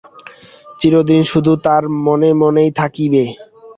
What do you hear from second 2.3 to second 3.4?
মনেই থাকিবে।